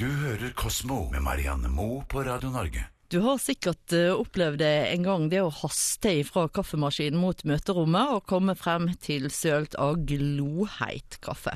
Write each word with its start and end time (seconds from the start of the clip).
Du 0.00 0.06
hører 0.08 0.54
Kosmo 0.56 1.10
med 1.12 1.20
Marianne 1.20 1.68
Moe 1.68 1.98
på 2.08 2.22
Radio 2.24 2.48
Norge. 2.48 2.86
Du 3.12 3.18
har 3.20 3.36
sikkert 3.36 3.92
eh, 3.92 4.08
opplevd 4.16 4.62
det 4.62 4.70
en 4.94 5.04
gang, 5.04 5.26
det 5.28 5.42
å 5.44 5.50
haste 5.52 6.14
ifra 6.22 6.46
kaffemaskinen 6.48 7.20
mot 7.20 7.44
møterommet 7.44 8.14
og 8.14 8.24
komme 8.30 8.54
frem 8.56 8.88
til 9.04 9.28
sølt 9.28 9.76
av 9.76 9.98
gloheit 10.08 11.18
kaffe. 11.20 11.52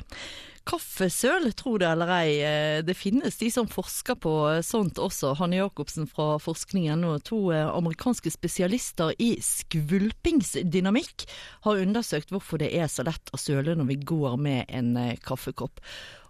Kaffesøl, 0.65 1.51
tro 1.53 1.75
det 1.77 1.85
eller 1.91 2.09
ei, 2.15 2.31
eh, 2.41 2.79
det 2.85 2.95
finnes 2.97 3.37
de 3.37 3.51
som 3.53 3.67
forsker 3.69 4.17
på 4.17 4.33
sånt 4.65 4.97
også. 4.97 5.35
Hanne 5.37 5.59
Jacobsen 5.59 6.09
fra 6.09 6.39
forskningen 6.41 7.05
og 7.05 7.21
to 7.27 7.39
eh, 7.53 7.69
amerikanske 7.69 8.33
spesialister 8.33 9.13
i 9.21 9.35
skvulpingsdynamikk 9.45 11.27
har 11.67 11.81
undersøkt 11.85 12.33
hvorfor 12.33 12.63
det 12.63 12.71
er 12.73 12.89
så 12.89 13.05
lett 13.05 13.29
å 13.29 13.41
søle 13.41 13.77
når 13.77 13.91
vi 13.93 13.99
går 14.09 14.39
med 14.41 14.65
en 14.73 14.95
eh, 14.97 15.17
kaffekopp. 15.21 15.83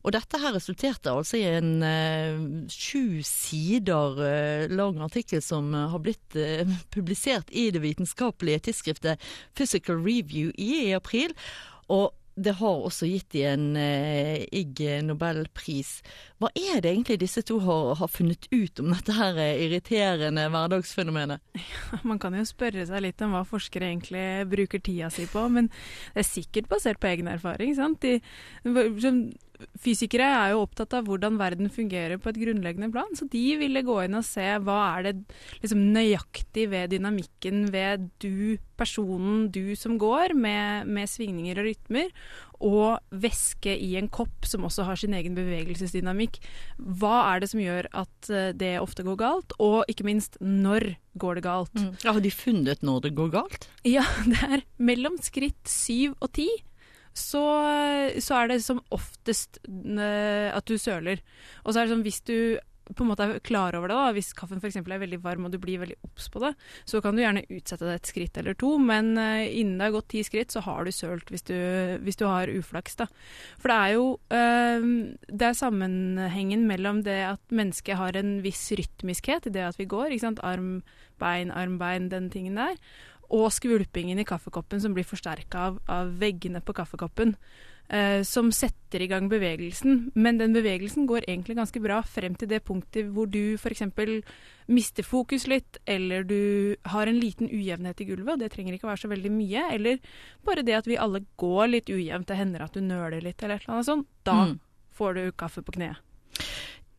Og 0.06 0.14
dette 0.14 0.38
her 0.38 0.54
resulterte 0.54 1.10
altså 1.10 1.40
i 1.40 1.48
en 1.50 1.80
eh, 1.86 2.36
sju 2.70 3.24
sider 3.26 4.20
eh, 4.22 4.66
lang 4.70 5.00
artikkel 5.02 5.42
som 5.42 5.72
eh, 5.74 5.88
har 5.90 6.04
blitt 6.04 6.38
eh, 6.38 6.68
publisert 6.96 7.50
i 7.50 7.70
det 7.74 7.82
vitenskapelige 7.82 8.68
tidsskriftet 8.68 9.26
Physical 9.58 9.98
Review 10.04 10.54
i 10.62 10.94
april. 10.94 11.34
Og 11.90 12.14
det 12.36 12.58
har 12.60 12.82
også 12.84 13.08
gitt 13.08 13.30
de 13.32 13.46
en 13.48 13.66
eh, 13.80 14.44
Ig 14.52 14.82
Nobelpris. 15.08 16.02
Hva 16.42 16.50
er 16.52 16.82
det 16.84 16.92
egentlig 16.92 17.20
disse 17.22 17.46
to 17.48 17.62
har, 17.64 17.94
har 17.96 18.12
funnet 18.12 18.50
ut 18.52 18.82
om 18.84 18.92
dette 18.92 19.16
her 19.16 19.40
eh, 19.40 19.62
irriterende 19.64 20.44
hverdagsfenomenet? 20.52 21.64
Man 22.10 22.20
kan 22.20 22.36
jo 22.36 22.44
spørre 22.48 22.84
seg 22.90 23.06
litt 23.06 23.24
om 23.24 23.38
hva 23.38 23.46
forskere 23.48 23.88
egentlig 23.88 24.26
bruker 24.52 24.84
tida 24.84 25.10
si 25.14 25.30
på, 25.32 25.48
men 25.48 25.72
det 26.12 26.26
er 26.26 26.28
sikkert 26.28 26.68
basert 26.72 27.00
på 27.00 27.14
egen 27.14 27.32
erfaring. 27.32 27.72
sant? 27.78 28.04
De, 28.04 28.20
som 29.00 29.24
Fysikere 29.80 30.28
er 30.28 30.54
jo 30.54 30.64
opptatt 30.66 30.94
av 30.98 31.08
hvordan 31.08 31.40
verden 31.40 31.70
fungerer 31.72 32.20
på 32.22 32.32
et 32.32 32.40
grunnleggende 32.42 32.92
plan, 32.94 33.12
så 33.18 33.28
de 33.32 33.44
ville 33.60 33.84
gå 33.86 33.98
inn 34.04 34.18
og 34.18 34.26
se 34.28 34.46
hva 34.66 34.80
er 34.96 35.08
det 35.08 35.14
liksom 35.64 35.86
nøyaktig 35.96 36.68
ved 36.72 36.92
dynamikken 36.96 37.66
ved 37.74 38.10
du, 38.24 38.58
personen 38.80 39.48
du 39.54 39.76
som 39.80 40.00
går, 40.02 40.36
med, 40.36 40.90
med 40.92 41.12
svingninger 41.12 41.62
og 41.62 41.70
rytmer, 41.70 42.12
og 42.66 43.00
væske 43.12 43.74
i 43.76 43.96
en 44.00 44.10
kopp 44.12 44.48
som 44.48 44.68
også 44.68 44.86
har 44.88 45.00
sin 45.00 45.16
egen 45.16 45.36
bevegelsesdynamikk. 45.38 46.40
Hva 46.80 47.18
er 47.32 47.44
det 47.44 47.52
som 47.52 47.64
gjør 47.64 47.90
at 47.96 48.32
eh, 48.32 48.52
det 48.56 48.76
ofte 48.82 49.06
går 49.08 49.20
galt, 49.20 49.56
og 49.60 49.84
ikke 49.92 50.08
minst 50.08 50.40
når 50.42 50.94
går 51.20 51.40
det 51.40 51.46
galt? 51.48 51.76
Mm. 51.76 51.92
Ja, 52.04 52.14
har 52.16 52.24
de 52.24 52.32
funnet 52.34 52.86
når 52.86 53.08
det 53.08 53.16
går 53.18 53.34
galt? 53.36 53.68
Ja, 53.88 54.06
det 54.32 54.42
er 54.48 54.66
mellom 54.78 55.20
skritt 55.24 55.64
syv 55.70 56.16
og 56.20 56.34
ti. 56.40 56.50
Så, 57.16 57.42
så, 58.20 58.38
er 58.42 58.50
det 58.52 58.60
som 58.66 58.82
oftest 58.92 59.62
at 59.64 60.66
du 60.68 60.76
søler. 60.76 61.22
Og 61.64 61.72
så 61.72 61.80
er 61.80 61.86
det 61.86 61.94
sånn 61.96 62.04
hvis 62.04 62.24
du 62.28 62.38
på 62.94 63.04
en 63.04 63.10
måte 63.10 63.26
er 63.26 63.40
klar 63.46 63.76
over 63.78 63.90
det, 63.90 63.98
da, 63.98 64.14
hvis 64.14 64.34
kaffen 64.38 64.62
f.eks. 64.62 64.78
er 64.78 65.02
veldig 65.02 65.20
varm 65.24 65.48
og 65.48 65.54
du 65.54 65.58
blir 65.62 65.82
veldig 65.82 65.98
obs 66.06 66.28
på 66.32 66.42
det, 66.44 66.52
så 66.86 67.02
kan 67.04 67.18
du 67.18 67.24
gjerne 67.24 67.46
utsette 67.48 67.88
det 67.88 67.96
et 68.00 68.12
skritt 68.12 68.38
eller 68.42 68.58
to, 68.60 68.76
men 68.82 69.16
uh, 69.18 69.42
innen 69.42 69.80
det 69.80 69.88
har 69.88 69.96
gått 69.98 70.12
ti 70.14 70.22
skritt, 70.28 70.54
så 70.54 70.62
har 70.68 70.86
du 70.86 70.94
sølt 70.94 71.32
hvis 71.34 71.48
du, 71.50 71.56
hvis 72.06 72.20
du 72.22 72.28
har 72.30 72.52
uflaks. 72.52 73.00
da. 73.02 73.10
For 73.62 73.72
det 73.72 73.80
er 73.80 73.96
jo 73.96 74.06
øh, 74.36 74.86
det 75.26 75.48
er 75.48 75.58
sammenhengen 75.58 76.68
mellom 76.70 77.02
det 77.06 77.18
at 77.32 77.56
mennesket 77.56 77.98
har 78.00 78.18
en 78.20 78.38
viss 78.46 78.68
rytmiskhet 78.78 79.50
i 79.50 79.56
det 79.56 79.66
at 79.66 79.82
vi 79.82 79.90
går, 79.90 80.14
arm, 80.46 80.84
bein, 81.20 81.52
arm, 81.52 81.78
bein, 81.80 82.10
den 82.10 82.30
tingen 82.30 82.60
der 82.60 82.78
og 83.34 83.48
skvulpingen 83.54 84.20
i 84.22 84.28
kaffekoppen 84.28 84.82
som 84.82 84.94
blir 84.96 85.08
forsterka 85.08 85.70
av, 85.70 85.80
av, 85.92 86.12
veggene 86.22 86.62
på 86.62 86.76
kaffekoppen. 86.76 87.36
Eh, 87.86 88.24
som 88.26 88.50
setter 88.50 89.04
i 89.06 89.08
gang 89.08 89.28
bevegelsen. 89.30 90.12
Men 90.18 90.40
den 90.40 90.56
bevegelsen 90.56 91.06
går 91.06 91.28
egentlig 91.28 91.58
ganske 91.60 91.82
bra 91.84 92.00
frem 92.02 92.34
til 92.34 92.50
det 92.50 92.64
punktet 92.66 93.12
hvor 93.14 93.30
du 93.30 93.58
f.eks. 93.60 93.84
mister 94.66 95.06
fokus 95.06 95.46
litt, 95.48 95.78
eller 95.86 96.26
du 96.26 96.76
har 96.90 97.06
en 97.08 97.20
liten 97.20 97.50
ujevnhet 97.52 98.02
i 98.02 98.08
gulvet, 98.10 98.34
og 98.34 98.42
det 98.42 98.52
trenger 98.56 98.74
ikke 98.74 98.90
være 98.90 99.04
så 99.06 99.12
veldig 99.12 99.34
mye. 99.34 99.68
Eller 99.78 100.02
bare 100.46 100.66
det 100.66 100.80
at 100.80 100.90
vi 100.90 100.98
alle 100.98 101.26
går 101.38 101.70
litt 101.76 101.94
ujevnt, 101.94 102.28
det 102.28 102.40
hender 102.42 102.66
at 102.66 102.74
du 102.74 102.82
nøler 102.82 103.22
litt 103.22 103.44
eller 103.44 103.62
et 103.62 103.68
eller 103.68 103.78
annet 103.78 103.92
sånt. 103.92 104.10
Da 104.26 104.40
mm. 104.42 104.58
får 104.98 105.14
du 105.20 105.24
kaffe 105.38 105.62
på 105.62 105.78
kneet. 105.78 106.02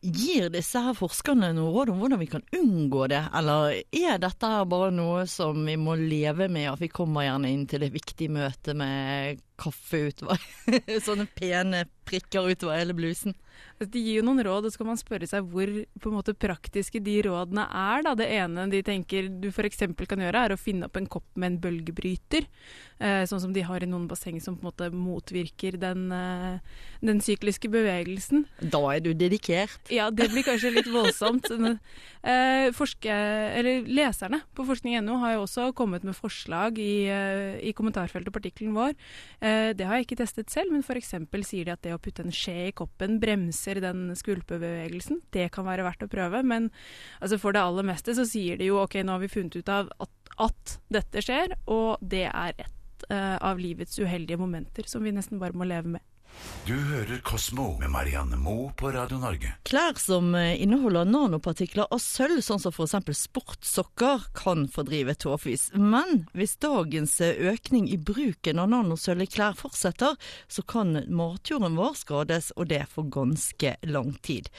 Gir 0.01 0.51
disse 0.53 0.79
her 0.83 0.93
forskerne 0.93 1.49
noe 1.57 1.71
råd 1.73 1.89
om 1.89 2.01
hvordan 2.03 2.19
vi 2.21 2.29
kan 2.29 2.43
unngå 2.53 3.07
det, 3.09 3.23
eller 3.35 3.79
er 3.81 4.19
dette 4.21 4.51
her 4.51 4.67
bare 4.69 4.91
noe 4.93 5.23
som 5.29 5.63
vi 5.65 5.73
må 5.81 5.95
leve 5.97 6.45
med, 6.53 6.69
at 6.69 6.83
vi 6.83 6.91
kommer 6.93 7.25
gjerne 7.25 7.49
inn 7.49 7.65
til 7.69 7.85
et 7.87 7.95
viktig 7.95 8.29
møte 8.35 8.75
med 8.77 9.41
kaffeutvalg. 9.57 10.43
Sånne 11.07 11.25
pene 11.33 11.87
prikker 12.07 12.47
utover 12.47 12.79
hele 12.79 12.95
blusen? 12.97 13.35
Altså, 13.77 13.91
de 13.93 14.01
gir 14.01 14.19
jo 14.19 14.25
noen 14.25 14.41
råd, 14.45 14.67
og 14.67 14.73
så 14.73 14.81
kan 14.81 14.89
man 14.89 14.99
spørre 14.99 15.27
seg 15.29 15.45
hvor 15.51 15.69
måte 16.13 16.33
praktiske 16.37 17.01
de 17.03 17.19
rådene 17.27 17.67
er. 17.67 18.03
Da. 18.05 18.15
Det 18.17 18.27
ene 18.33 18.67
de 18.71 18.81
tenker 18.85 19.29
du 19.41 19.49
f.eks. 19.51 19.83
kan 20.09 20.23
gjøre, 20.23 20.43
er 20.43 20.55
å 20.55 20.59
finne 20.59 20.89
opp 20.89 20.97
en 20.97 21.09
kopp 21.17 21.27
med 21.37 21.51
en 21.51 21.59
bølgebryter. 21.67 22.47
Eh, 22.97 23.23
sånn 23.29 23.43
som 23.43 23.53
de 23.53 23.61
har 23.61 23.83
i 23.83 23.89
noen 23.89 24.07
basseng 24.09 24.39
som 24.41 24.55
på 24.57 24.65
en 24.65 24.69
måte 24.71 24.89
motvirker 24.89 25.77
den, 25.77 26.07
eh, 26.11 26.81
den 27.05 27.21
sykliske 27.21 27.69
bevegelsen. 27.69 28.47
Da 28.61 28.81
er 28.95 29.03
du 29.05 29.11
dedikert. 29.13 29.91
Ja, 29.93 30.09
det 30.09 30.31
blir 30.33 30.47
kanskje 30.47 30.73
litt 30.73 30.89
voldsomt. 30.89 31.45
eh, 32.23 32.71
forske, 32.73 33.13
eller 33.13 33.85
leserne 33.85 34.41
på 34.57 34.65
forskning.no 34.65 35.19
har 35.21 35.35
jo 35.35 35.45
også 35.45 35.69
kommet 35.77 36.07
med 36.07 36.17
forslag 36.17 36.81
i, 36.81 37.05
eh, 37.13 37.61
i 37.61 37.75
kommentarfeltet 37.77 38.31
og 38.31 38.39
partikkelen 38.39 38.73
vår. 38.77 38.97
Eh, 39.41 39.73
det 39.77 39.85
har 39.85 39.99
jeg 39.99 40.07
ikke 40.07 40.21
testet 40.23 40.49
selv, 40.49 40.73
men 40.73 40.81
f.eks. 40.81 41.13
sier 41.45 41.69
de 41.69 41.75
at 41.75 41.85
det 41.85 41.93
å 41.93 41.96
putte 42.01 42.25
en 42.25 42.33
skje 42.33 42.69
i 42.69 42.75
koppen 42.75 43.17
bremser 43.23 43.81
den 43.83 44.11
skvulpebevegelsen. 44.17 45.21
Det 45.33 45.49
kan 45.55 45.67
være 45.67 45.85
verdt 45.87 46.05
å 46.07 46.11
prøve, 46.11 46.43
men 46.47 46.69
altså 47.21 47.39
for 47.41 47.55
det 47.55 47.63
aller 47.63 47.87
meste 47.87 48.15
så 48.17 48.25
sier 48.27 48.59
de 48.59 48.71
jo 48.71 48.81
ok, 48.83 48.99
nå 49.03 49.15
har 49.15 49.23
vi 49.23 49.31
funnet 49.31 49.59
ut 49.59 49.71
av 49.73 49.91
at, 50.03 50.33
at 50.47 50.77
dette 50.93 51.23
skjer, 51.25 51.57
og 51.65 52.01
det 52.01 52.27
er 52.29 52.55
et 52.57 53.07
uh, 53.11 53.37
av 53.41 53.61
livets 53.61 53.99
uheldige 53.99 54.39
momenter 54.39 54.87
som 54.89 55.05
vi 55.05 55.15
nesten 55.15 55.41
bare 55.41 55.57
må 55.57 55.67
leve 55.67 55.97
med. 55.97 56.05
Du 56.67 56.73
hører 56.75 57.21
Kosmo 57.23 57.77
med 57.79 57.87
Marianne 57.93 58.35
Moe 58.35 58.73
på 58.75 58.89
Radio 58.91 59.15
Norge. 59.21 59.53
Klær 59.63 59.95
som 59.95 60.33
eh, 60.35 60.57
inneholder 60.59 61.07
nanopartikler 61.07 61.87
av 61.95 62.01
sølv, 62.03 62.41
sånn 62.43 62.59
som 62.59 62.73
f.eks. 62.75 63.21
sportssokker, 63.21 64.25
kan 64.35 64.65
fordrive 64.67 65.15
tåfis. 65.15 65.69
Men 65.79 66.25
hvis 66.35 66.57
dagens 66.59 67.15
eh, 67.23 67.39
økning 67.53 67.87
i 67.87 67.95
bruken 67.95 68.59
av 68.59 68.67
nanosølv 68.73 69.23
i 69.23 69.29
klær 69.31 69.55
fortsetter, 69.55 70.19
så 70.51 70.65
kan 70.67 71.05
matjorden 71.07 71.79
vår 71.79 71.95
skades, 72.01 72.51
og 72.59 72.67
det 72.73 72.83
for 72.91 73.07
ganske 73.15 73.77
lang 73.87 74.11
tid. 74.27 74.51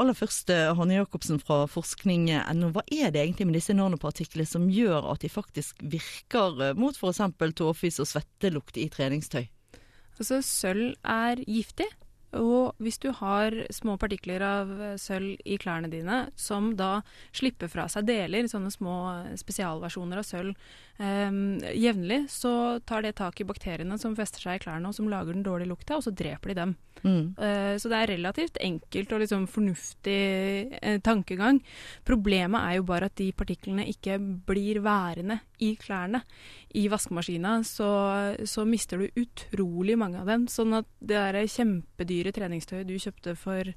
Aller 0.00 0.16
først, 0.16 0.48
eh, 0.56 0.72
Hanne 0.80 0.96
Jacobsen 0.96 1.44
fra 1.44 1.66
forskning.no, 1.68 2.72
hva 2.72 2.88
er 2.88 3.12
det 3.12 3.26
egentlig 3.26 3.50
med 3.52 3.60
disse 3.60 3.76
nanopartiklene 3.76 4.48
som 4.48 4.70
gjør 4.72 5.12
at 5.12 5.28
de 5.28 5.36
faktisk 5.36 5.84
virker 5.84 6.70
mot 6.80 6.96
f.eks. 6.96 7.26
tåfis 7.52 8.00
og 8.00 8.14
svettelukt 8.16 8.80
i 8.80 8.88
treningstøy? 8.88 9.50
Altså, 10.20 10.42
sølv 10.44 10.94
er 11.04 11.40
giftig. 11.48 11.88
Og 12.38 12.78
hvis 12.78 13.00
du 13.02 13.08
har 13.16 13.54
små 13.74 13.96
partikler 13.98 14.42
av 14.44 14.70
sølv 15.02 15.40
i 15.44 15.58
klærne 15.58 15.90
dine, 15.90 16.20
som 16.38 16.72
da 16.78 17.00
slipper 17.34 17.70
fra 17.72 17.88
seg 17.90 18.06
deler, 18.06 18.46
sånne 18.50 18.70
små 18.70 18.96
spesialversjoner 19.40 20.20
av 20.20 20.28
sølv, 20.28 20.68
eh, 21.02 21.40
jevnlig, 21.74 22.22
så 22.30 22.52
tar 22.86 23.02
det 23.02 23.16
tak 23.18 23.40
i 23.40 23.48
bakteriene 23.48 23.98
som 23.98 24.14
fester 24.18 24.46
seg 24.46 24.60
i 24.60 24.64
klærne 24.66 24.90
og 24.90 24.94
som 24.94 25.10
lager 25.10 25.34
den 25.34 25.46
dårlige 25.46 25.72
lukta, 25.72 25.98
og 25.98 26.06
så 26.06 26.14
dreper 26.14 26.52
de 26.54 26.60
dem. 26.60 26.76
Mm. 27.02 27.34
Eh, 27.38 27.74
så 27.80 27.88
det 27.88 27.98
er 27.98 28.12
relativt 28.12 28.58
enkelt 28.60 29.12
og 29.14 29.22
liksom 29.22 29.46
fornuftig 29.50 30.20
eh, 30.80 30.98
tankegang. 31.00 31.60
Problemet 32.06 32.60
er 32.60 32.78
jo 32.78 32.86
bare 32.88 33.08
at 33.10 33.16
de 33.20 33.30
partiklene 33.32 33.86
ikke 33.88 34.18
blir 34.20 34.82
værende 34.84 35.40
i 35.64 35.74
klærne. 35.80 36.22
I 36.76 36.86
vaskemaskina 36.92 37.58
så, 37.66 37.90
så 38.46 38.64
mister 38.68 39.00
du 39.00 39.22
utrolig 39.24 39.96
mange 39.98 40.20
av 40.20 40.28
dem. 40.30 40.46
Sånn 40.50 40.76
at 40.78 40.88
det 41.00 41.16
der 41.16 41.40
kjempedyre 42.20 42.36
treningstøyet 42.36 42.88
du 42.88 42.98
kjøpte 42.98 43.34
for 43.36 43.72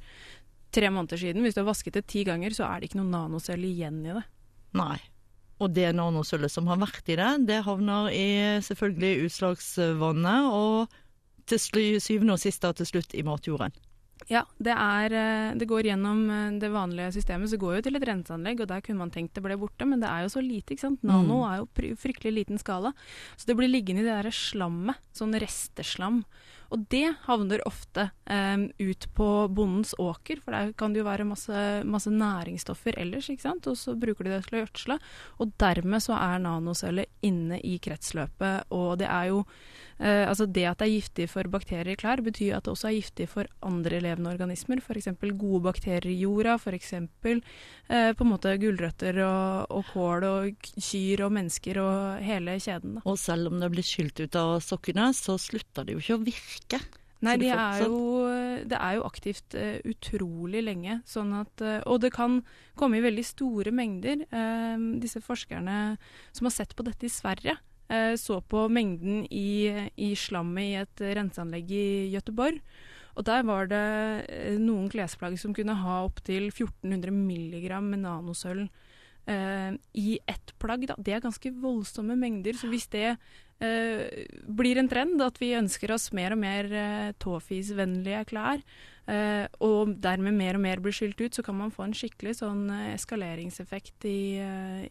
tre 0.74 0.90
måneder 0.90 1.18
siden, 1.18 1.44
hvis 1.44 1.56
du 1.56 1.62
har 1.62 1.70
vasket 1.70 1.94
det 1.94 2.08
ti 2.08 2.24
ganger, 2.26 2.54
så 2.54 2.66
er 2.68 2.80
det 2.82 2.90
ikke 2.90 3.00
noe 3.02 3.12
nanocelle 3.12 3.68
igjen 3.68 4.04
i 4.06 4.14
det. 4.14 4.24
Nei. 4.74 4.98
Og 5.62 5.72
det 5.72 5.94
nanosølvet 5.96 6.52
som 6.52 6.68
har 6.68 6.80
vært 6.82 7.08
i 7.14 7.16
det, 7.16 7.30
det 7.48 7.62
havner 7.64 8.10
i 8.12 8.60
selvfølgelig 8.66 9.30
utslagsvannet. 9.30 10.52
og 10.52 11.00
til 11.44 11.60
syvende 12.00 12.38
og 12.38 12.40
sist 12.40 12.64
til 12.64 12.88
slutt 12.88 13.14
i 13.14 13.22
matjorden. 13.22 13.74
Ja, 14.32 14.46
det, 14.56 14.72
er, 14.72 15.12
eh, 15.12 15.56
det, 15.60 15.68
går 15.68 15.90
gjennom 15.90 16.22
eh, 16.32 16.54
det 16.56 16.70
vanlige 16.72 17.12
systemet. 17.18 17.50
Så 17.52 17.60
går 17.60 17.76
jo 17.76 17.82
til 17.84 18.00
et 18.00 18.06
renseanlegg, 18.08 18.62
og 18.64 18.70
der 18.70 18.80
kunne 18.80 19.02
man 19.02 19.12
tenkt 19.12 19.36
det 19.36 19.44
ble 19.44 19.58
borte, 19.60 19.84
men 19.84 20.00
det 20.00 20.08
er 20.08 20.24
jo 20.24 20.32
så 20.32 20.44
lite. 20.44 20.72
ikke 20.72 20.86
sant? 20.86 21.04
Nano 21.04 21.42
mm. 21.42 21.50
er 21.50 21.60
jo 21.60 21.98
fryktelig 22.00 22.32
liten 22.32 22.62
skala. 22.62 22.94
Så 23.36 23.50
det 23.50 23.58
blir 23.60 23.68
liggende 23.68 24.06
i 24.06 24.08
det 24.08 24.16
der 24.16 24.32
slammet, 24.32 25.02
sånn 25.12 25.36
resteslam. 25.36 26.24
Og 26.74 26.88
det 26.90 27.06
havner 27.28 27.62
ofte 27.70 28.08
um, 28.26 28.66
ut 28.82 29.06
på 29.14 29.28
bondens 29.54 29.94
åker, 30.02 30.42
for 30.42 30.56
der 30.56 30.72
kan 30.78 30.94
det 30.94 31.04
jo 31.04 31.08
være 31.08 31.28
masse, 31.30 31.66
masse, 31.86 32.10
næringsstoffer 32.10 32.98
ellers, 32.98 33.30
ikke 33.30 33.46
sant. 33.46 33.70
Og 33.70 33.78
så 33.78 33.94
bruker 34.00 34.26
de 34.26 34.34
det 34.34 34.42
til 34.48 34.58
å 34.58 34.64
gjødsle. 34.64 34.98
Og 35.44 35.54
dermed 35.62 36.04
så 36.04 36.18
er 36.18 36.42
nanoceller 36.42 37.10
inne 37.26 37.62
i 37.62 37.78
kretsløpet, 37.84 38.72
og 38.74 38.98
det 39.04 39.10
er 39.12 39.30
jo 39.30 39.44
Eh, 40.04 40.26
altså 40.28 40.46
Det 40.52 40.66
at 40.68 40.82
det 40.82 40.88
er 40.90 40.96
giftig 40.98 41.28
for 41.32 41.48
bakterier 41.48 41.94
i 41.94 42.00
klær, 42.00 42.20
betyr 42.24 42.58
at 42.58 42.66
det 42.66 42.74
også 42.74 42.90
er 42.90 42.98
giftig 42.98 43.28
for 43.32 43.48
andre 43.64 44.02
levende 44.04 44.34
organismer. 44.34 44.82
F.eks. 44.84 45.08
gode 45.40 45.62
bakterier 45.70 46.10
i 46.12 46.18
jorda, 46.20 46.58
f.eks. 46.60 46.94
Uh, 47.00 48.12
på 48.18 48.26
en 48.26 48.32
måte 48.32 48.56
gulrøtter 48.60 49.22
og, 49.24 49.72
og, 49.72 49.86
kål 49.94 50.28
og 50.28 50.68
kyr 50.76 51.24
og 51.24 51.32
mennesker 51.38 51.80
og 51.84 52.26
hele 52.26 52.58
kjeden. 52.60 52.98
Da. 52.98 53.06
Og 53.08 53.20
selv 53.22 53.52
om 53.52 53.64
det 53.64 53.72
blir 53.72 53.88
skylt 53.88 54.20
ut 54.20 54.36
av 54.40 54.58
sokkene, 54.66 55.12
så 55.16 55.38
slutter 55.40 55.88
det 55.88 55.96
jo 55.96 56.04
ikke 56.04 56.20
å 56.20 56.26
virke. 56.28 56.84
Nei, 57.24 57.38
det, 57.40 57.54
er 57.56 57.86
jo, 57.86 58.00
det 58.68 58.76
er 58.76 58.98
jo 58.98 59.06
aktivt 59.08 59.56
uh, 59.56 59.78
utrolig 59.88 60.66
lenge. 60.66 61.00
Sånn 61.08 61.32
at, 61.40 61.54
uh, 61.64 61.80
og 61.88 62.02
det 62.04 62.12
kan 62.16 62.42
komme 62.80 63.00
i 63.00 63.06
veldig 63.06 63.24
store 63.24 63.72
mengder. 63.72 64.26
Uh, 64.34 65.00
disse 65.00 65.24
forskerne 65.24 65.96
som 66.36 66.50
har 66.50 66.56
sett 66.60 66.76
på 66.76 66.84
dette 66.84 67.08
i 67.08 67.14
Sverige, 67.14 67.56
så 68.20 68.40
på 68.42 68.66
mengden 68.72 69.24
i, 69.30 69.70
i, 69.96 70.14
slammet 70.18 70.66
i 70.66 70.78
et 70.82 71.04
renseanlegg 71.20 71.72
i 71.74 71.86
Gøteborg. 72.14 72.60
Og 73.14 73.28
der 73.28 73.44
var 73.46 73.70
det 73.70 73.84
noen 74.62 74.90
klesplagg 74.90 75.38
som 75.42 75.54
kunne 75.54 75.76
ha 75.78 76.00
opptil 76.08 76.48
1400 76.50 77.14
milligram 77.14 77.92
med 77.94 78.02
nanosølv 79.26 79.78
i 79.94 80.20
ett 80.28 80.54
plagg. 80.60 80.88
Da. 80.88 80.96
Det 80.98 81.16
er 81.16 81.24
ganske 81.24 81.52
voldsomme 81.62 82.16
mengder. 82.20 82.58
Så 82.58 82.70
hvis 82.72 82.88
det 82.92 83.16
eh, 83.64 84.26
blir 84.48 84.80
en 84.80 84.90
trend 84.92 85.22
at 85.24 85.40
vi 85.42 85.54
ønsker 85.58 85.94
oss 85.96 86.12
mer 86.16 86.36
og 86.36 86.42
mer 86.42 86.70
eh, 86.70 87.12
tåfisvennlige 87.24 88.24
klær, 88.32 88.64
eh, 89.08 89.46
og 89.64 89.96
dermed 90.04 90.38
mer 90.38 90.60
og 90.60 90.66
mer 90.66 90.84
blir 90.84 90.96
skylt 90.96 91.22
ut, 91.22 91.36
så 91.36 91.46
kan 91.46 91.58
man 91.60 91.74
få 91.74 91.88
en 91.88 91.98
skikkelig 91.98 92.38
sånn 92.42 92.66
eskaleringseffekt 92.94 94.08
i, 94.10 94.22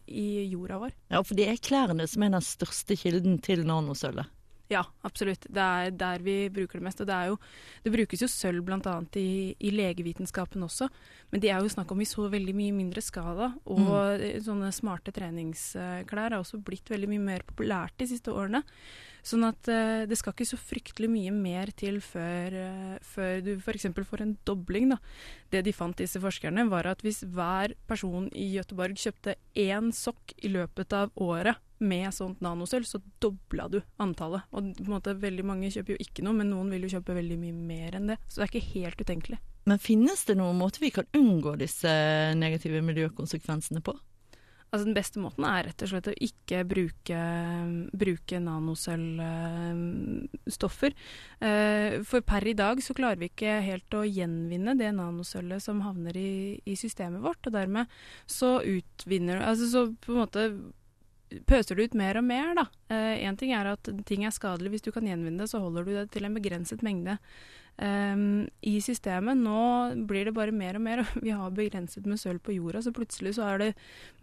i 0.07 0.29
jorda 0.53 0.81
vår. 0.85 0.95
Ja, 1.13 1.23
for 1.23 1.37
det 1.39 1.49
er 1.49 1.61
klærne 1.63 2.07
som 2.09 2.25
er 2.25 2.37
den 2.37 2.47
største 2.47 2.97
kilden 2.99 3.41
til 3.43 3.67
nanosølvet. 3.69 4.31
Ja, 4.71 4.83
absolutt. 5.03 5.43
Det 5.51 5.59
er 5.61 5.91
der 5.91 6.21
vi 6.23 6.47
bruker 6.53 6.79
det 6.79 6.85
mest. 6.87 7.01
Og 7.03 7.07
det, 7.09 7.19
jo, 7.27 7.37
det 7.83 7.91
brukes 7.93 8.23
jo 8.23 8.29
sølv 8.31 8.63
bl.a. 8.65 8.95
I, 9.19 9.53
i 9.59 9.71
legevitenskapen 9.75 10.63
også, 10.63 10.87
men 11.33 11.43
det 11.43 11.51
er 11.51 11.63
jo 11.63 11.71
snakk 11.71 11.91
om 11.91 12.01
i 12.01 12.07
så 12.07 12.29
veldig 12.31 12.55
mye 12.55 12.75
mindre 12.75 13.03
skala. 13.03 13.51
Og 13.67 13.83
mm. 13.83 14.43
sånne 14.45 14.71
smarte 14.75 15.13
treningsklær 15.15 16.31
har 16.31 16.39
også 16.39 16.61
blitt 16.63 16.91
veldig 16.93 17.11
mye 17.11 17.25
mer 17.33 17.47
populært 17.47 17.97
de 17.99 18.07
siste 18.13 18.31
årene. 18.31 18.63
Sånn 19.23 19.45
at 19.47 19.69
uh, 19.71 20.03
det 20.07 20.17
skal 20.19 20.33
ikke 20.35 20.49
så 20.49 20.59
fryktelig 20.59 21.07
mye 21.07 21.31
mer 21.31 21.69
til 21.79 22.01
før, 22.03 22.55
uh, 22.59 22.95
før 23.07 23.43
du 23.43 23.53
f.eks. 23.55 23.87
får 23.95 24.23
en 24.25 24.33
dobling. 24.47 24.89
Da. 24.91 24.99
Det 25.53 25.63
de 25.63 25.75
fant, 25.75 25.95
disse 25.95 26.19
forskerne, 26.19 26.67
var 26.71 26.89
at 26.91 27.03
hvis 27.05 27.21
hver 27.31 27.75
person 27.87 28.27
i 28.35 28.49
Gøteborg 28.57 28.99
kjøpte 28.99 29.37
én 29.59 29.93
sokk 29.95 30.35
i 30.43 30.51
løpet 30.51 30.95
av 30.97 31.15
året 31.23 31.59
med 31.83 32.09
sånt 32.15 32.43
nanosølv, 32.43 32.87
så 32.87 33.01
dobla 33.23 33.67
du 33.71 33.79
antallet. 34.03 34.47
Og 34.51 34.71
på 34.77 34.87
en 34.87 34.95
måte, 34.95 35.17
veldig 35.19 35.45
mange 35.47 35.71
kjøper 35.73 35.95
jo 35.95 36.05
ikke 36.05 36.25
noe, 36.25 36.37
men 36.39 36.51
noen 36.53 36.71
vil 36.73 36.87
jo 36.87 36.95
kjøpe 36.95 37.17
veldig 37.19 37.39
mye 37.41 37.59
mer 37.73 37.99
enn 37.99 38.13
det. 38.13 38.19
Så 38.27 38.39
det 38.39 38.47
er 38.47 38.53
ikke 38.53 38.73
helt 38.73 39.03
utenkelig. 39.03 39.41
Men 39.69 39.79
finnes 39.79 40.25
det 40.27 40.35
noen 40.39 40.57
måte 40.59 40.81
vi 40.83 40.91
kan 40.91 41.07
unngå 41.15 41.55
disse 41.61 41.91
negative 42.35 42.81
miljøkonsekvensene 42.83 43.83
på? 43.85 43.95
Altså 44.73 44.87
Den 44.87 44.95
beste 44.97 45.21
måten 45.21 45.45
er 45.45 45.67
rett 45.67 45.83
og 45.85 45.89
slett 45.91 46.07
å 46.09 46.13
ikke 46.25 46.63
bruke, 46.65 47.17
bruke 47.93 48.39
nanosølvstoffer. 48.41 50.95
Eh, 51.45 52.01
for 52.09 52.25
per 52.25 52.41
i 52.49 52.57
dag 52.57 52.81
så 52.81 52.97
klarer 52.97 53.21
vi 53.21 53.29
ikke 53.29 53.61
helt 53.67 53.93
å 53.93 54.01
gjenvinne 54.07 54.73
det 54.79 54.89
nanosølvet 54.97 55.61
som 55.61 55.85
havner 55.85 56.17
i, 56.17 56.57
i 56.65 56.73
systemet 56.79 57.21
vårt. 57.21 57.45
Og 57.45 57.53
dermed 57.53 57.85
så 58.25 58.65
utvinner 58.65 59.45
Altså 59.45 59.69
så 59.69 59.93
på 59.93 60.09
en 60.15 60.21
måte 60.23 60.73
pøser 61.49 61.77
du 61.77 61.83
ut 61.83 61.97
mer 61.97 62.19
og 62.19 62.25
mer, 62.27 62.53
da. 62.57 62.67
Én 62.93 63.33
eh, 63.33 63.39
ting 63.39 63.53
er 63.55 63.71
at 63.73 63.89
ting 64.07 64.25
er 64.25 64.35
skadelig. 64.35 64.75
Hvis 64.75 64.85
du 64.85 64.91
kan 64.95 65.07
gjenvinne 65.07 65.43
det, 65.43 65.49
så 65.51 65.61
holder 65.63 65.85
du 65.85 65.93
det 65.95 66.07
til 66.13 66.27
en 66.27 66.37
begrenset 66.37 66.85
mengde 66.85 67.17
um, 67.77 68.45
i 68.61 68.77
systemet. 68.81 69.37
Nå 69.37 70.05
blir 70.07 70.29
det 70.29 70.35
bare 70.35 70.55
mer 70.55 70.79
og 70.79 70.85
mer, 70.85 71.03
vi 71.25 71.33
har 71.35 71.51
begrenset 71.51 72.07
med 72.07 72.21
sølv 72.21 72.39
på 72.43 72.55
jorda, 72.55 72.83
så 72.85 72.93
plutselig 72.95 73.35
så 73.37 73.49
er 73.51 73.63
det 73.63 73.69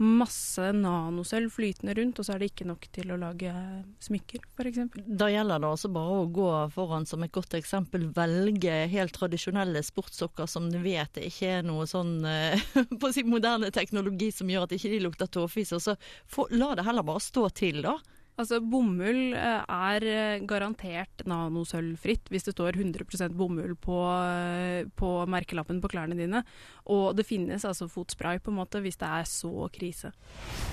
masse 0.01 0.71
nanosølv 0.77 1.53
flytende 1.53 1.95
rundt, 1.99 2.21
og 2.21 2.27
så 2.27 2.35
er 2.35 2.43
det 2.43 2.53
ikke 2.55 2.69
nok 2.71 2.89
til 2.95 3.13
å 3.13 3.21
lage 3.21 3.53
smykker, 4.01 4.49
f.eks. 4.57 4.81
Da 5.21 5.29
gjelder 5.29 5.61
det 5.61 5.71
altså 5.75 5.93
bare 5.93 6.23
å 6.23 6.31
gå 6.33 6.49
foran 6.73 7.09
som 7.09 7.27
et 7.27 7.35
godt 7.35 7.59
eksempel, 7.59 8.09
velge 8.17 8.81
helt 8.95 9.13
tradisjonelle 9.17 9.85
sportssokker 9.85 10.49
som 10.49 10.71
du 10.73 10.81
vet 10.81 11.21
ikke 11.21 11.57
er 11.61 11.67
noe 11.67 11.85
sånn 11.91 12.17
på 13.01 13.11
på 13.11 13.15
si 13.15 13.25
moderne 13.27 13.71
teknologi 13.75 14.31
som 14.33 14.51
gjør 14.51 14.69
at 14.69 14.77
ikke 14.77 14.93
de 14.93 15.03
lukter 15.03 15.31
tåfis, 15.31 15.73
og 15.75 15.83
så 15.83 15.97
få, 16.31 16.47
la 16.55 16.75
det 16.79 16.87
heller 16.87 17.07
bare 17.07 17.23
stå 17.25 17.49
til, 17.59 17.83
da. 17.83 17.97
Altså, 18.41 18.61
bomull 18.65 19.35
eh, 19.37 19.65
er 19.69 20.07
eh, 20.09 20.43
garantert 20.49 21.25
nanosølvfritt 21.29 22.31
hvis 22.33 22.49
det 22.49 22.55
står 22.57 22.79
100% 22.81 23.37
bomull 23.37 23.75
på, 23.77 23.99
eh, 24.25 24.89
på, 24.97 25.13
merkelappen 25.31 25.83
på 25.83 25.93
klærne 25.93 26.17
dine. 26.17 26.43
Og 26.89 27.13
det 27.19 27.29
finnes 27.29 27.67
altså 27.69 27.91
fotspray 27.91 28.41
på 28.41 28.53
en 28.55 28.61
måte 28.63 28.81
hvis 28.81 29.01
det 29.01 29.11
er 29.21 29.29
så 29.29 29.69
krise. 29.75 30.15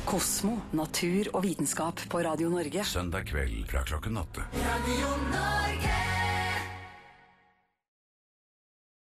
Kosmo, 0.07 0.55
natur 0.77 1.33
og 1.33 1.43
vitenskap 1.43 2.07
på 2.07 2.23
Radio 2.23 2.53
Norge. 2.53 2.87
Søndag 2.87 3.27
kveld 3.33 3.65
fra 3.67 3.83
klokken 3.87 4.21
åtte. 4.23 4.47
Radio 4.63 5.17
Norge. 5.33 6.06